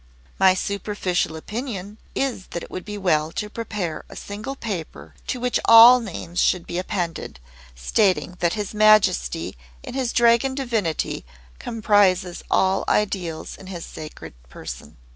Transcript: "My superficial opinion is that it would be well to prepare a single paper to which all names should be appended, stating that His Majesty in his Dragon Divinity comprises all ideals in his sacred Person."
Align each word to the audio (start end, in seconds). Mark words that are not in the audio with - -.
"My 0.39 0.55
superficial 0.55 1.35
opinion 1.35 1.99
is 2.15 2.47
that 2.47 2.63
it 2.63 2.71
would 2.71 2.83
be 2.85 2.97
well 2.97 3.31
to 3.33 3.51
prepare 3.51 4.03
a 4.09 4.15
single 4.15 4.55
paper 4.55 5.13
to 5.27 5.39
which 5.39 5.59
all 5.65 5.99
names 5.99 6.39
should 6.41 6.65
be 6.65 6.79
appended, 6.79 7.39
stating 7.75 8.35
that 8.39 8.53
His 8.53 8.73
Majesty 8.73 9.55
in 9.83 9.93
his 9.93 10.11
Dragon 10.11 10.55
Divinity 10.55 11.23
comprises 11.59 12.41
all 12.49 12.83
ideals 12.87 13.55
in 13.55 13.67
his 13.67 13.85
sacred 13.85 14.33
Person." 14.49 14.97